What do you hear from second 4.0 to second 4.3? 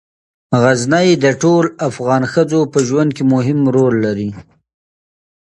لري.